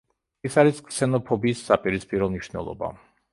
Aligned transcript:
ის 0.47 0.55
არის 0.61 0.79
ქსენოფობიის 0.87 1.61
საპირისპირო 1.67 2.31
მნიშვნელობა. 2.33 2.91